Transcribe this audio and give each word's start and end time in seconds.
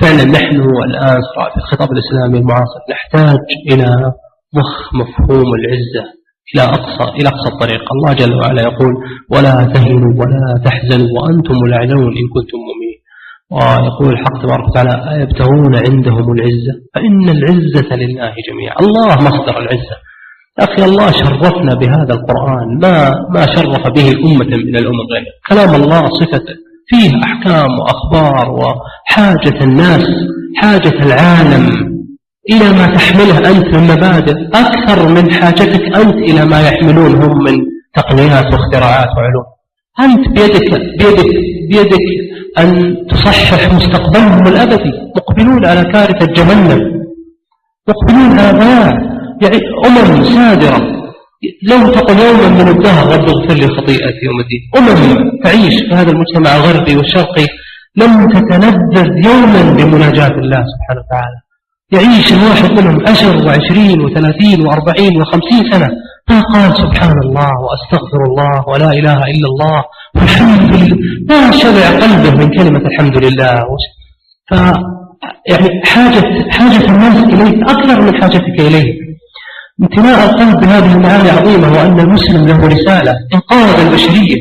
فعلا 0.00 0.24
نحن 0.24 0.60
الآن 0.84 1.20
في 1.52 1.56
الخطاب 1.56 1.88
الإسلامي 1.92 2.38
المعاصر 2.38 2.80
نحتاج 2.90 3.38
إلى 3.72 4.12
ضخ 4.56 4.94
مفهوم 4.94 5.54
العزة 5.54 6.04
إلى 6.54 6.62
أقصى 6.62 7.04
إلى 7.18 7.28
أقصى 7.28 7.48
الطريق. 7.52 7.92
الله 7.92 8.12
جل 8.12 8.34
وعلا 8.34 8.62
يقول 8.62 8.94
ولا 9.30 9.72
تهنوا 9.74 10.12
ولا 10.20 10.62
تحزنوا 10.64 11.08
وأنتم 11.16 11.64
الأعلون 11.64 12.12
إن 12.20 12.26
كنتم 12.34 12.58
مؤمنين. 12.68 12.98
ويقول 13.50 14.12
الحق 14.12 14.42
تبارك 14.42 14.68
وتعالى 14.68 15.22
يبتغون 15.22 15.76
عندهم 15.76 16.32
العزة؟ 16.32 16.74
فإن 16.94 17.28
العزة 17.28 17.96
لله 17.96 18.32
جميعا. 18.48 18.74
الله 18.80 19.14
مصدر 19.14 19.58
العزة. 19.58 19.96
أخي 20.58 20.84
الله 20.84 21.10
شرفنا 21.10 21.74
بهذا 21.74 22.14
القرآن 22.14 22.78
ما 22.82 22.94
ما 23.34 23.46
شرف 23.46 23.82
به 23.96 24.08
أمة 24.26 24.56
من 24.66 24.76
الأمم 24.76 25.06
غيره. 25.12 25.32
كلام 25.48 25.82
الله 25.82 26.02
صفته 26.20 26.67
فيه 26.88 27.10
أحكام 27.24 27.78
وأخبار 27.78 28.50
وحاجة 28.50 29.64
الناس 29.64 30.06
حاجة 30.56 30.88
العالم 31.06 31.88
إلى 32.50 32.72
ما 32.72 32.86
تحمله 32.86 33.38
أنت 33.38 33.74
من 33.74 33.82
مبادئ 33.82 34.34
أكثر 34.54 35.08
من 35.08 35.32
حاجتك 35.32 35.96
أنت 35.96 36.14
إلى 36.14 36.44
ما 36.44 36.60
يحملون 36.60 37.22
هم 37.22 37.44
من 37.44 37.58
تقنيات 37.94 38.52
واختراعات 38.52 39.08
وعلوم. 39.16 39.44
أنت 40.00 40.28
بيدك 40.28 40.70
بيدك 40.98 41.30
بيدك 41.70 42.06
أن 42.58 42.96
تصحح 43.10 43.74
مستقبلهم 43.74 44.46
الأبدي. 44.46 44.92
مقبلون 45.16 45.64
على 45.66 45.82
كارثة 45.92 46.26
جهنم. 46.26 46.80
مقبلون 47.88 48.36
ضياع 48.36 48.98
يعني 49.42 49.58
أمم 49.86 50.24
سادرة. 50.24 50.97
لو 51.62 51.92
تقل 51.92 52.18
يوما 52.18 52.48
من 52.48 52.68
الدهر 52.68 53.06
رب 53.06 53.28
اغفر 53.28 53.54
لي 53.54 53.68
خطيئتي 53.68 54.22
يوم 54.28 54.40
الدين 54.40 54.62
أمم 54.78 55.30
تعيش 55.44 55.74
في 55.88 55.94
هذا 55.94 56.10
المجتمع 56.10 56.56
الغربي 56.56 56.96
والشرقي 56.96 57.46
لم 57.96 58.28
تتلذذ 58.28 59.26
يوما 59.26 59.62
بمناجاة 59.76 60.34
الله 60.42 60.64
سبحانه 60.72 61.00
وتعالى. 61.06 61.38
يعيش 61.92 62.32
الواحد 62.32 62.70
منهم 62.78 63.08
عشر 63.08 63.46
وعشرين 63.46 64.00
وثلاثين 64.00 64.66
وأربعين 64.66 65.20
وخمسين 65.20 65.72
سنة. 65.72 65.88
ما 66.30 66.40
قال 66.40 66.76
سبحان 66.76 67.18
الله 67.18 67.50
وأستغفر 67.64 68.20
الله 68.28 68.68
ولا 68.68 68.90
إله 68.90 69.18
إلا 69.32 69.48
الله 69.52 69.82
والحمد 70.16 70.74
لله. 70.74 70.96
ما 71.28 71.50
شبع 71.50 71.86
قلبه 72.02 72.30
من 72.40 72.48
كلمة 72.58 72.82
الحمد 72.90 73.24
لله. 73.24 73.64
ف 74.50 74.52
يعني 75.50 75.68
حاجة 75.84 76.22
حاجة 76.50 76.84
الناس 76.92 77.16
إليك 77.24 77.70
أكثر 77.70 78.00
من 78.00 78.22
حاجتك 78.22 78.60
إليه. 78.60 78.92
امتلاء 79.82 80.30
القلب 80.30 80.60
بهذه 80.60 80.92
المعاني 80.96 81.30
عظيمة 81.30 81.72
وأن 81.72 82.00
المسلم 82.00 82.46
له 82.46 82.66
رسالة 82.66 83.14
إنقاذ 83.34 83.86
البشرية. 83.86 84.36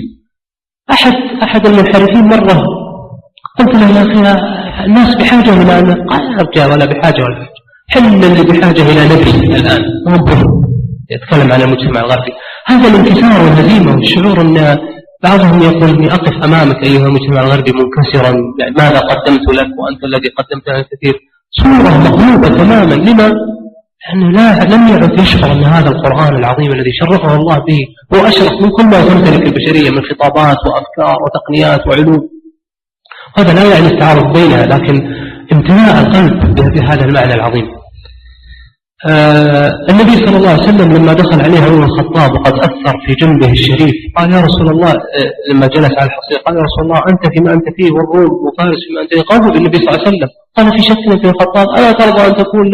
أحد 0.92 1.14
أحد 1.44 1.66
المنحرفين 1.66 2.24
مرة 2.24 2.66
قلت 3.60 3.76
له 3.76 3.90
يا 3.98 4.02
أخي 4.02 4.20
الناس 4.86 5.16
بحاجة 5.16 5.54
إلى 5.62 5.80
أن 5.80 5.94
قال 6.10 6.40
أرجع 6.40 6.66
ولا 6.74 6.86
بحاجة 6.86 7.22
ولا 7.24 7.36
بحاجة. 7.40 7.58
حنا 7.90 8.28
اللي 8.28 8.44
بحاجة 8.44 8.82
إلى 8.92 9.02
نبي 9.06 9.56
الآن. 9.60 9.82
ربه 10.08 10.44
يتكلم 11.12 11.52
عن 11.52 11.62
المجتمع 11.62 12.00
الغربي. 12.00 12.32
هذا 12.68 12.88
الانكسار 12.88 13.44
والهزيمة 13.44 13.92
والشعور 13.96 14.42
أن 14.42 14.78
بعضهم 15.24 15.62
يقول 15.62 15.90
إني 15.90 16.14
أقف 16.14 16.44
أمامك 16.44 16.84
أيها 16.84 17.08
المجتمع 17.08 17.42
الغربي 17.42 17.72
منكسرا 17.72 18.32
يعني 18.60 18.76
ماذا 18.78 19.00
قدمت 19.00 19.48
لك 19.60 19.68
وأنت 19.80 20.04
الذي 20.04 20.30
قدمت 20.38 20.68
لنا 20.70 20.86
كثير 20.92 21.16
صورة 21.52 21.98
مغلوبة 21.98 22.48
تماما. 22.48 22.96
لما؟ 22.96 23.34
لأنه 24.08 24.32
لا 24.32 24.64
لم 24.64 24.88
يعد 24.88 25.20
يشعر 25.20 25.52
أن 25.52 25.64
هذا 25.64 25.90
القرآن 25.90 26.36
العظيم 26.36 26.72
الذي 26.72 26.92
شرفه 26.94 27.36
الله 27.36 27.58
به. 27.58 27.80
هو 28.14 28.28
أشرف 28.28 28.52
من 28.62 28.70
كل 28.70 28.86
ما 28.86 29.02
تمتلك 29.02 29.48
البشرية 29.48 29.90
من 29.90 30.02
خطابات 30.02 30.58
وأفكار 30.68 31.18
وتقنيات 31.24 31.88
وعلوم. 31.88 32.30
هذا 33.38 33.54
لا 33.54 33.76
يعني 33.76 33.88
التعارض 33.88 34.34
بينها 34.34 34.66
لكن 34.66 34.96
امتلاء 35.54 36.02
القلب 36.02 36.56
بهذا 36.74 37.06
المعنى 37.06 37.34
العظيم. 37.34 37.77
آه 39.06 39.72
النبي 39.90 40.12
صلى 40.26 40.38
الله 40.38 40.50
عليه 40.50 40.64
وسلم 40.64 40.94
لما 40.94 41.14
دخل 41.14 41.42
عليه 41.42 41.60
عمر 41.60 41.84
الخطاب 41.86 42.32
وقد 42.34 42.54
أثر 42.54 42.96
في 43.06 43.14
جنبه 43.14 43.52
الشريف 43.52 43.96
قال 44.18 44.32
يا 44.34 44.42
رسول 44.42 44.70
الله 44.70 44.90
آه 44.92 45.52
لما 45.52 45.68
جلس 45.68 45.92
على 46.00 46.10
الحصير 46.10 46.38
قال 46.46 46.58
يا 46.58 46.62
رسول 46.64 46.84
الله 46.84 47.02
أنت 47.10 47.34
فيما 47.34 47.54
أنت 47.54 47.64
فيه 47.78 47.92
والروم 47.92 48.32
وفارس 48.48 48.78
فيما 48.88 49.02
أنت 49.02 49.14
فيه 49.14 49.22
قالوا 49.22 49.52
بالنبي 49.52 49.78
صلى 49.78 49.88
الله 49.90 50.00
عليه 50.00 50.08
وسلم. 50.18 50.30
قال 50.58 50.72
في 50.78 50.84
شك 50.84 51.22
في 51.22 51.30
الخطاب 51.30 51.68
ألا 51.78 51.92
ترضى 51.92 52.28
أن 52.28 52.36
تكون 52.36 52.70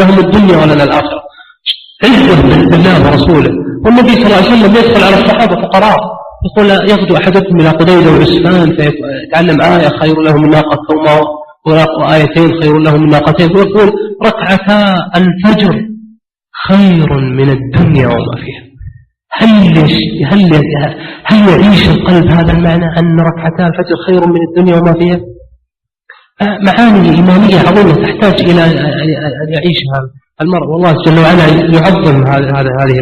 لهم 0.00 0.18
الدنيا 0.18 0.56
ولنا 0.56 0.84
الآخرة؟ 0.84 1.20
عزة 2.04 2.42
بالله 2.70 3.06
ورسوله. 3.06 3.50
والنبي 3.84 4.12
صلى 4.12 4.24
الله 4.26 4.36
عليه 4.36 4.46
وسلم 4.52 4.70
يدخل 4.76 5.04
على 5.04 5.14
الصحابة 5.24 5.54
فقراء 5.62 5.96
يقول 6.46 6.70
يغدو 6.90 7.16
أحدكم 7.16 7.60
إلى 7.60 7.68
قديدة 7.68 8.10
وعسفان 8.12 8.76
فيتعلم 8.76 9.60
آية 9.60 9.88
خير 10.00 10.20
له 10.20 10.36
من 10.36 10.50
ناقة 10.50 10.78
قومه 10.88 11.20
وآيتين 11.66 12.62
خير 12.62 12.78
له 12.78 12.96
من 12.96 13.08
ناقتين 13.10 13.56
ويقول 13.56 13.92
ركعتا 14.24 15.10
الفجر 15.16 15.74
خير 16.68 17.18
من 17.18 17.48
الدنيا 17.50 18.06
وما 18.06 18.36
فيها. 18.42 18.62
هل 19.32 19.48
هل 20.32 20.54
هل 21.24 21.48
يعيش 21.48 21.88
القلب 21.88 22.26
هذا 22.30 22.52
المعنى 22.52 22.98
أن 22.98 23.20
ركعتا 23.20 23.66
الفجر 23.66 23.96
خير 24.06 24.28
من 24.28 24.40
الدنيا 24.48 24.76
وما 24.76 24.92
فيها؟ 24.92 25.20
معاني 26.66 27.10
إيمانية 27.16 27.58
عظيمة 27.68 27.94
تحتاج 27.94 28.40
إلى 28.50 28.64
أن 28.64 29.48
يعيشها 29.56 30.00
المرء. 30.40 30.66
والله 30.68 30.92
جل 30.92 31.18
وعلا 31.18 31.46
يعظم 31.76 32.26
هذه 32.26 32.98
المعاني. 32.98 33.00